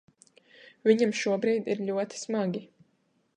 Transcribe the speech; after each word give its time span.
Viņam 0.89 1.13
šobrīd 1.19 1.69
ir 1.75 1.85
ļoti 1.91 2.21
smagi. 2.23 2.63